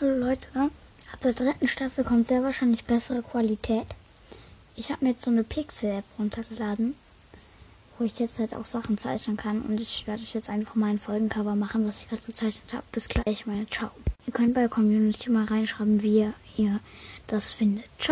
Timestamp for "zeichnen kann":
8.96-9.60